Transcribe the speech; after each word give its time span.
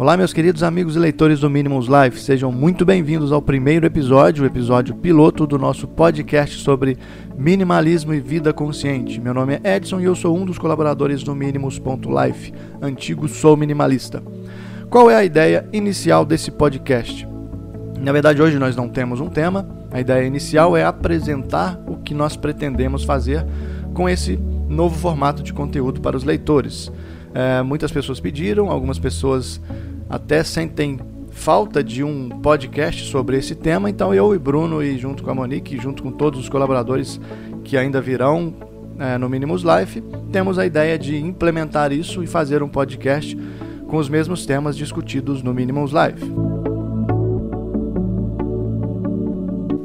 Olá, 0.00 0.16
meus 0.16 0.32
queridos 0.32 0.62
amigos 0.62 0.94
e 0.94 0.98
leitores 1.00 1.40
do 1.40 1.50
Minimums 1.50 1.88
Life, 1.88 2.20
sejam 2.20 2.52
muito 2.52 2.84
bem-vindos 2.84 3.32
ao 3.32 3.42
primeiro 3.42 3.84
episódio, 3.84 4.44
o 4.44 4.46
episódio 4.46 4.94
piloto 4.94 5.44
do 5.44 5.58
nosso 5.58 5.88
podcast 5.88 6.60
sobre 6.60 6.96
minimalismo 7.36 8.14
e 8.14 8.20
vida 8.20 8.52
consciente. 8.52 9.20
Meu 9.20 9.34
nome 9.34 9.58
é 9.60 9.74
Edson 9.74 9.98
e 9.98 10.04
eu 10.04 10.14
sou 10.14 10.38
um 10.38 10.44
dos 10.44 10.56
colaboradores 10.56 11.24
do 11.24 11.34
Minimus.life, 11.34 12.54
antigo 12.80 13.26
Sou 13.26 13.56
Minimalista. 13.56 14.22
Qual 14.88 15.10
é 15.10 15.16
a 15.16 15.24
ideia 15.24 15.68
inicial 15.72 16.24
desse 16.24 16.52
podcast? 16.52 17.26
Na 18.00 18.12
verdade, 18.12 18.40
hoje 18.40 18.56
nós 18.56 18.76
não 18.76 18.88
temos 18.88 19.18
um 19.18 19.28
tema, 19.28 19.68
a 19.90 20.00
ideia 20.00 20.24
inicial 20.24 20.76
é 20.76 20.84
apresentar 20.84 21.76
o 21.88 21.96
que 21.96 22.14
nós 22.14 22.36
pretendemos 22.36 23.02
fazer 23.02 23.44
com 23.92 24.08
esse 24.08 24.38
novo 24.68 24.96
formato 24.96 25.42
de 25.42 25.52
conteúdo 25.52 26.00
para 26.00 26.16
os 26.16 26.22
leitores. 26.22 26.88
É, 27.34 27.62
muitas 27.62 27.90
pessoas 27.92 28.20
pediram, 28.20 28.70
algumas 28.70 28.98
pessoas 28.98 29.60
até 30.08 30.42
sentem 30.42 30.98
falta 31.30 31.84
de 31.84 32.02
um 32.02 32.28
podcast 32.28 33.10
sobre 33.10 33.36
esse 33.36 33.54
tema, 33.54 33.88
então 33.88 34.12
eu 34.12 34.34
e 34.34 34.38
Bruno, 34.38 34.82
e 34.82 34.98
junto 34.98 35.22
com 35.22 35.30
a 35.30 35.34
Monique, 35.34 35.78
junto 35.78 36.02
com 36.02 36.10
todos 36.10 36.40
os 36.40 36.48
colaboradores 36.48 37.20
que 37.62 37.76
ainda 37.76 38.00
virão 38.00 38.54
é, 38.98 39.16
no 39.16 39.28
Minimus 39.28 39.62
Life, 39.62 40.02
temos 40.32 40.58
a 40.58 40.66
ideia 40.66 40.98
de 40.98 41.16
implementar 41.16 41.92
isso 41.92 42.22
e 42.22 42.26
fazer 42.26 42.62
um 42.62 42.68
podcast 42.68 43.36
com 43.86 43.96
os 43.96 44.08
mesmos 44.08 44.44
temas 44.44 44.76
discutidos 44.76 45.42
no 45.42 45.54
Minimus 45.54 45.92
Life. 45.92 46.24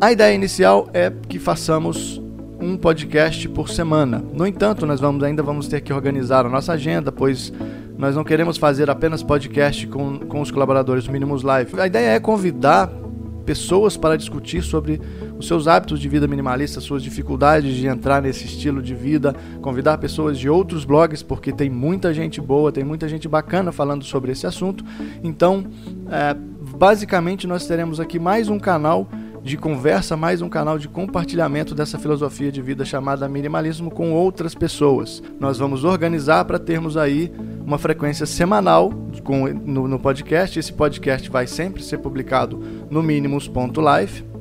A 0.00 0.12
ideia 0.12 0.34
inicial 0.34 0.88
é 0.92 1.10
que 1.28 1.38
façamos 1.38 2.20
um 2.60 2.76
podcast 2.76 3.48
por 3.48 3.68
semana. 3.68 4.22
No 4.34 4.46
entanto, 4.46 4.84
nós 4.84 5.00
vamos 5.00 5.22
ainda 5.22 5.42
vamos 5.42 5.68
ter 5.68 5.80
que 5.80 5.92
organizar 5.92 6.44
a 6.44 6.48
nossa 6.48 6.72
agenda, 6.72 7.10
pois 7.10 7.52
nós 7.98 8.14
não 8.14 8.24
queremos 8.24 8.58
fazer 8.58 8.90
apenas 8.90 9.22
podcast 9.22 9.86
com, 9.86 10.18
com 10.18 10.40
os 10.40 10.50
colaboradores 10.50 11.04
do 11.04 11.12
Minimus 11.12 11.42
Life. 11.42 11.78
A 11.80 11.86
ideia 11.86 12.10
é 12.10 12.20
convidar 12.20 12.90
pessoas 13.46 13.96
para 13.96 14.16
discutir 14.16 14.60
sobre 14.62 15.00
os 15.38 15.46
seus 15.46 15.68
hábitos 15.68 16.00
de 16.00 16.08
vida 16.08 16.26
minimalista, 16.26 16.80
suas 16.80 17.02
dificuldades 17.02 17.76
de 17.76 17.86
entrar 17.86 18.20
nesse 18.20 18.44
estilo 18.44 18.82
de 18.82 18.94
vida, 18.94 19.34
convidar 19.62 19.96
pessoas 19.98 20.36
de 20.38 20.48
outros 20.50 20.84
blogs, 20.84 21.22
porque 21.22 21.52
tem 21.52 21.70
muita 21.70 22.12
gente 22.12 22.40
boa, 22.40 22.72
tem 22.72 22.84
muita 22.84 23.08
gente 23.08 23.28
bacana 23.28 23.70
falando 23.70 24.04
sobre 24.04 24.32
esse 24.32 24.46
assunto. 24.46 24.84
Então, 25.22 25.64
é, 26.10 26.34
basicamente, 26.76 27.46
nós 27.46 27.66
teremos 27.66 28.00
aqui 28.00 28.18
mais 28.18 28.48
um 28.48 28.58
canal 28.58 29.08
de 29.46 29.56
conversa, 29.56 30.16
mais 30.16 30.42
um 30.42 30.48
canal 30.48 30.76
de 30.76 30.88
compartilhamento 30.88 31.74
dessa 31.74 31.98
filosofia 31.98 32.50
de 32.50 32.60
vida 32.60 32.84
chamada 32.84 33.28
minimalismo 33.28 33.90
com 33.90 34.12
outras 34.12 34.54
pessoas. 34.54 35.22
Nós 35.38 35.56
vamos 35.56 35.84
organizar 35.84 36.44
para 36.44 36.58
termos 36.58 36.96
aí 36.96 37.32
uma 37.64 37.78
frequência 37.78 38.26
semanal 38.26 38.92
com, 39.22 39.46
no, 39.46 39.86
no 39.86 39.98
podcast. 40.00 40.58
Esse 40.58 40.72
podcast 40.72 41.30
vai 41.30 41.46
sempre 41.46 41.82
ser 41.82 41.98
publicado 41.98 42.60
no 42.90 43.02
mínimos.life. 43.02 44.35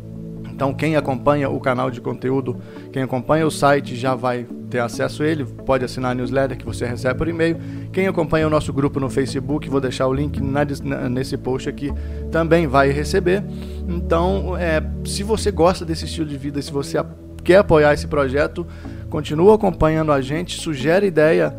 Então, 0.56 0.74
quem 0.74 0.96
acompanha 0.96 1.50
o 1.50 1.60
canal 1.60 1.92
de 1.92 2.00
conteúdo, 2.00 2.56
quem 2.94 3.04
acompanha 3.04 3.46
o 3.46 3.52
site 3.52 3.94
já 3.94 4.16
vai 4.16 4.48
ter 4.70 4.80
acesso 4.80 5.22
a 5.22 5.28
ele. 5.28 5.44
Pode 5.44 5.84
assinar 5.84 6.12
a 6.12 6.16
newsletter 6.16 6.58
que 6.58 6.64
você 6.64 6.86
recebe 6.86 7.18
por 7.18 7.28
e-mail. 7.28 7.58
Quem 7.92 8.08
acompanha 8.08 8.48
o 8.48 8.50
nosso 8.50 8.72
grupo 8.72 8.98
no 8.98 9.10
Facebook, 9.10 9.70
vou 9.70 9.82
deixar 9.82 10.08
o 10.08 10.14
link 10.14 10.42
na, 10.42 10.64
nesse 11.10 11.36
post 11.36 11.68
aqui, 11.68 11.92
também 12.32 12.68
vai 12.68 12.90
receber. 12.90 13.44
Então, 13.86 14.56
é, 14.58 14.82
se 15.04 15.24
você 15.24 15.52
gosta 15.52 15.84
desse 15.84 16.06
estilo 16.06 16.26
de 16.26 16.38
vida, 16.38 16.62
se 16.62 16.72
você 16.72 17.04
quer 17.44 17.58
apoiar 17.58 17.94
esse 17.94 18.08
projeto, 18.08 18.66
continua 19.10 19.56
acompanhando 19.56 20.14
a 20.14 20.22
gente, 20.22 20.58
sugere 20.58 21.06
ideia 21.06 21.54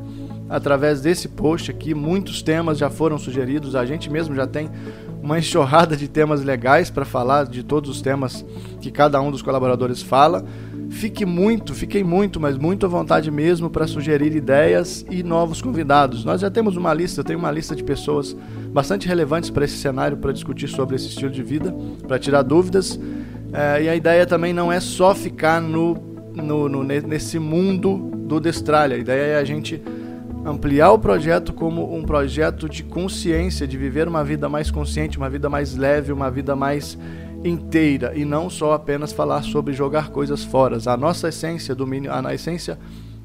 através 0.48 1.02
desse 1.02 1.28
post 1.28 1.70
aqui. 1.70 1.92
Muitos 1.92 2.40
temas 2.40 2.78
já 2.78 2.88
foram 2.88 3.18
sugeridos, 3.18 3.74
a 3.74 3.84
gente 3.84 4.10
mesmo 4.10 4.34
já 4.34 4.46
tem 4.46 4.70
uma 5.26 5.40
enxurrada 5.40 5.96
de 5.96 6.06
temas 6.06 6.44
legais 6.44 6.88
para 6.88 7.04
falar 7.04 7.46
de 7.46 7.64
todos 7.64 7.90
os 7.90 8.00
temas 8.00 8.46
que 8.80 8.92
cada 8.92 9.20
um 9.20 9.32
dos 9.32 9.42
colaboradores 9.42 10.00
fala. 10.00 10.44
Fique 10.88 11.26
muito, 11.26 11.74
fiquei 11.74 12.04
muito, 12.04 12.38
mas 12.38 12.56
muito 12.56 12.86
à 12.86 12.88
vontade 12.88 13.28
mesmo 13.28 13.68
para 13.68 13.88
sugerir 13.88 14.36
ideias 14.36 15.04
e 15.10 15.24
novos 15.24 15.60
convidados. 15.60 16.24
Nós 16.24 16.40
já 16.40 16.48
temos 16.48 16.76
uma 16.76 16.94
lista, 16.94 17.20
eu 17.20 17.24
tenho 17.24 17.40
uma 17.40 17.50
lista 17.50 17.74
de 17.74 17.82
pessoas 17.82 18.36
bastante 18.70 19.08
relevantes 19.08 19.50
para 19.50 19.64
esse 19.64 19.76
cenário, 19.76 20.16
para 20.16 20.32
discutir 20.32 20.68
sobre 20.68 20.94
esse 20.94 21.08
estilo 21.08 21.30
de 21.30 21.42
vida, 21.42 21.74
para 22.06 22.20
tirar 22.20 22.42
dúvidas. 22.42 22.98
É, 23.52 23.82
e 23.82 23.88
a 23.88 23.96
ideia 23.96 24.24
também 24.26 24.52
não 24.52 24.70
é 24.70 24.78
só 24.78 25.12
ficar 25.12 25.60
no, 25.60 25.94
no, 26.36 26.68
no, 26.68 26.84
nesse 26.84 27.40
mundo 27.40 28.12
do 28.28 28.38
Destralha. 28.38 28.94
A 28.94 28.98
ideia 28.98 29.32
é 29.32 29.38
a 29.38 29.44
gente 29.44 29.82
ampliar 30.46 30.92
o 30.92 30.98
projeto 30.98 31.52
como 31.52 31.92
um 31.92 32.04
projeto 32.04 32.68
de 32.68 32.84
consciência, 32.84 33.66
de 33.66 33.76
viver 33.76 34.06
uma 34.06 34.22
vida 34.22 34.48
mais 34.48 34.70
consciente, 34.70 35.18
uma 35.18 35.28
vida 35.28 35.50
mais 35.50 35.76
leve, 35.76 36.12
uma 36.12 36.30
vida 36.30 36.54
mais 36.54 36.96
inteira 37.44 38.12
e 38.14 38.24
não 38.24 38.48
só 38.48 38.72
apenas 38.72 39.12
falar 39.12 39.42
sobre 39.42 39.74
jogar 39.74 40.10
coisas 40.10 40.44
fora. 40.44 40.78
A 40.86 40.96
nossa 40.96 41.28
essência 41.28 41.74
do 41.74 41.84
a 42.24 42.32
essência, 42.32 42.78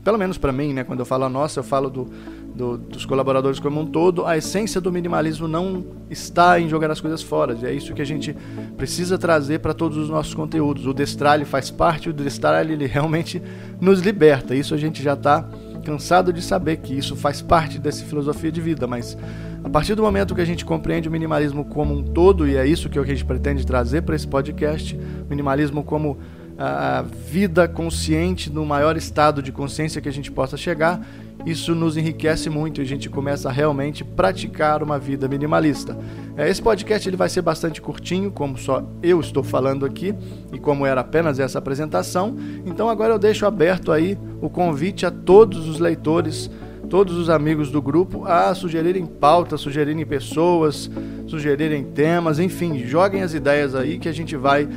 pelo 0.04 0.18
menos 0.18 0.40
para 0.40 0.52
mim, 0.52 0.74
né, 0.74 0.84
quando 0.84 1.00
eu 1.00 1.06
falo 1.06 1.26
a 1.26 1.30
nossa, 1.30 1.59
eu 1.59 1.64
falo 1.64 1.92
do, 1.92 2.08
do, 2.56 2.78
dos 2.78 3.06
colaboradores 3.06 3.59
como 3.59 3.80
um 3.80 3.86
todo, 3.86 4.26
a 4.26 4.36
essência 4.36 4.82
do 4.82 4.92
minimalismo 4.92 5.48
não 5.48 5.86
está 6.09 6.59
em 6.59 6.68
jogar 6.68 6.90
as 6.90 7.00
coisas 7.00 7.22
fora. 7.22 7.56
É 7.62 7.72
isso 7.72 7.94
que 7.94 8.02
a 8.02 8.06
gente 8.06 8.36
precisa 8.76 9.16
trazer 9.18 9.59
para 9.59 9.76
todos 9.76 9.96
os 9.96 10.09
nossos 10.09 10.34
conteúdos. 10.34 10.88
O 10.88 10.94
Destralhe 10.94 11.46
faz 11.46 11.70
parte, 11.70 12.09
o 12.09 12.14
Destralhe 12.14 12.74
ele 12.74 12.88
realmente 12.88 13.40
nos 13.80 14.02
liberta. 14.02 14.56
Isso 14.56 14.74
a 14.74 14.78
gente 14.78 15.03
já 15.03 15.14
está 15.14 15.48
cansado 15.81 16.31
de 16.31 16.42
saber 16.42 16.78
que 16.78 16.97
isso 16.97 17.16
faz 17.16 17.42
parte 17.42 17.80
dessa 17.80 18.03
filosofia 18.06 18.52
de 18.52 18.62
vida, 18.62 18.88
mas 18.88 19.18
a 19.64 19.69
partir 19.69 19.96
do 19.96 20.02
momento 20.02 20.34
que 20.34 20.42
a 20.42 20.46
gente 20.46 20.66
compreende 20.66 21.08
o 21.08 21.12
minimalismo 21.12 21.64
como 21.66 21.94
um 21.94 22.03
todo, 22.03 22.47
e 22.47 22.56
é 22.56 22.66
isso 22.66 22.90
que 22.90 22.97
a 22.97 23.03
gente 23.03 23.24
pretende 23.24 23.66
trazer 23.66 24.02
para 24.02 24.16
esse 24.16 24.28
podcast, 24.28 24.97
minimalismo 25.30 25.84
como 25.84 26.18
a 26.64 27.02
vida 27.02 27.68
consciente 27.68 28.52
no 28.52 28.64
maior 28.64 28.96
estado 28.96 29.42
de 29.42 29.52
consciência 29.52 30.00
que 30.00 30.08
a 30.08 30.14
gente 30.14 30.32
possa 30.32 30.56
chegar, 30.56 31.02
isso 31.44 31.74
nos 31.74 31.98
enriquece 31.98 32.52
muito 32.52 32.80
e 32.80 32.84
a 32.84 32.86
gente 32.86 33.10
começa 33.10 33.50
a 33.50 33.52
realmente 33.52 34.04
praticar 34.04 34.84
uma 34.84 35.00
vida 35.00 35.28
minimalista. 35.28 35.98
É, 36.38 36.48
esse 36.48 36.62
podcast 36.62 37.10
ele 37.10 37.18
vai 37.18 37.30
ser 37.30 37.42
bastante 37.42 37.82
curtinho, 37.82 38.30
como 38.32 38.60
só 38.60 38.84
eu 39.02 39.20
estou 39.20 39.42
falando 39.42 39.88
aqui 39.88 40.14
e 40.54 40.60
como 40.60 40.86
era 40.86 41.02
apenas 41.02 41.40
essa 41.40 41.58
apresentação. 41.58 42.36
Então 42.64 42.88
agora 42.88 43.16
eu 43.16 43.20
deixo 43.20 43.48
aberto 43.48 43.92
aí 43.92 44.16
o 44.40 44.48
convite 44.48 45.04
a 45.04 45.10
todos 45.10 45.68
os 45.68 45.80
leitores, 45.80 46.48
todos 46.92 47.18
os 47.18 47.28
amigos 47.28 47.72
do 47.72 47.82
grupo 47.82 48.24
a 48.26 48.54
sugerirem 48.54 49.08
pautas, 49.08 49.62
sugerirem 49.62 50.06
pessoas, 50.06 50.92
sugerirem 51.26 51.86
temas, 51.86 52.38
enfim, 52.38 52.86
joguem 52.86 53.24
as 53.24 53.34
ideias 53.34 53.74
aí 53.74 53.98
que 53.98 54.10
a 54.10 54.14
gente 54.14 54.36
vai 54.36 54.70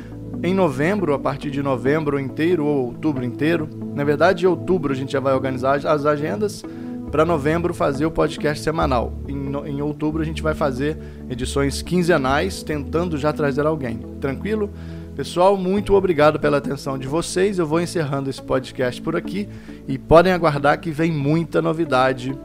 em 0.45 0.53
novembro, 0.53 1.13
a 1.13 1.19
partir 1.19 1.49
de 1.49 1.63
novembro 1.63 2.19
inteiro 2.19 2.65
ou 2.65 2.87
outubro 2.87 3.25
inteiro. 3.25 3.67
Na 3.95 4.03
verdade, 4.03 4.45
em 4.45 4.47
outubro 4.47 4.93
a 4.93 4.95
gente 4.95 5.11
já 5.11 5.19
vai 5.19 5.33
organizar 5.33 5.83
as 5.85 6.05
agendas 6.05 6.63
para 7.11 7.25
novembro 7.25 7.73
fazer 7.73 8.05
o 8.05 8.11
podcast 8.11 8.63
semanal. 8.63 9.13
Em, 9.27 9.51
em, 9.69 9.81
outubro 9.81 10.21
a 10.21 10.25
gente 10.25 10.43
vai 10.43 10.53
fazer 10.53 10.97
edições 11.29 11.81
quinzenais, 11.81 12.61
tentando 12.61 13.17
já 13.17 13.33
trazer 13.33 13.65
alguém. 13.65 13.97
Tranquilo? 14.21 14.69
Pessoal, 15.15 15.57
muito 15.57 15.95
obrigado 15.95 16.39
pela 16.39 16.57
atenção 16.57 16.97
de 16.97 17.07
vocês. 17.07 17.57
Eu 17.57 17.65
vou 17.65 17.81
encerrando 17.81 18.29
esse 18.29 18.41
podcast 18.41 19.01
por 19.01 19.15
aqui 19.15 19.49
e 19.87 19.97
podem 19.97 20.31
aguardar 20.31 20.79
que 20.79 20.91
vem 20.91 21.11
muita 21.11 21.61
novidade 21.61 22.37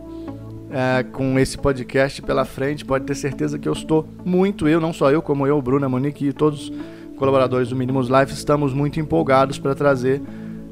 é, 0.70 1.02
com 1.02 1.38
esse 1.38 1.58
podcast 1.58 2.22
pela 2.22 2.44
frente. 2.44 2.84
Pode 2.84 3.04
ter 3.04 3.16
certeza 3.16 3.58
que 3.58 3.68
eu 3.68 3.72
estou 3.72 4.08
muito, 4.24 4.68
eu, 4.68 4.80
não 4.80 4.92
só 4.92 5.10
eu, 5.10 5.20
como 5.20 5.46
eu, 5.46 5.60
Bruna, 5.60 5.88
Monique 5.88 6.28
e 6.28 6.32
todos 6.32 6.72
colaboradores 7.20 7.68
do 7.68 7.76
Minimus 7.76 8.08
Life, 8.08 8.32
estamos 8.32 8.72
muito 8.72 8.98
empolgados 8.98 9.58
para 9.58 9.74
trazer 9.74 10.22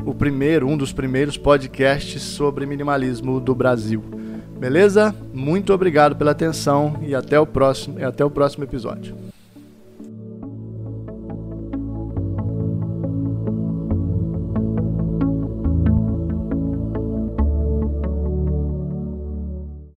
o 0.06 0.14
primeiro, 0.14 0.66
um 0.66 0.78
dos 0.78 0.94
primeiros 0.94 1.36
podcasts 1.36 2.22
sobre 2.22 2.64
minimalismo 2.64 3.38
do 3.38 3.54
Brasil. 3.54 4.02
Beleza? 4.58 5.14
Muito 5.34 5.74
obrigado 5.74 6.16
pela 6.16 6.30
atenção 6.30 6.98
e 7.02 7.14
até 7.14 7.38
o 7.38 7.46
próximo, 7.46 8.02
até 8.02 8.24
o 8.24 8.30
próximo 8.30 8.64
episódio. 8.64 9.14